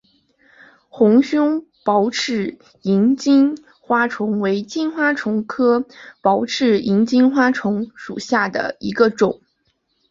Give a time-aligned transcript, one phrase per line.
[0.89, 5.85] 红胸薄翅萤金花虫为金花虫科
[6.21, 9.39] 薄翅萤金花虫属下的一个种。